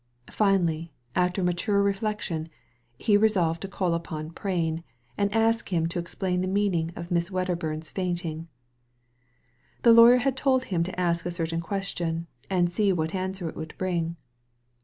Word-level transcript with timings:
Finally, 0.31 0.91
after 1.15 1.43
mature 1.43 1.83
reflection, 1.83 2.49
he 2.97 3.15
resolved 3.15 3.61
to 3.61 3.67
call 3.67 3.93
upon 3.93 4.31
Prain, 4.31 4.83
and 5.15 5.31
ask 5.31 5.69
him 5.71 5.85
to 5.87 5.99
explain 5.99 6.41
the 6.41 6.47
meaning 6.47 6.91
of 6.95 7.11
Miss 7.11 7.29
Weddcrburn's 7.29 7.91
fainting. 7.91 8.47
The 9.83 9.93
lawyer 9.93 10.17
had 10.17 10.35
told 10.35 10.63
him 10.63 10.81
to 10.85 10.99
ask 10.99 11.27
a 11.27 11.29
certain 11.29 11.61
question, 11.61 12.25
and 12.49 12.71
see 12.71 12.91
what 12.91 13.13
answer 13.13 13.47
it 13.47 13.55
would 13.55 13.75
bring. 13.77 14.15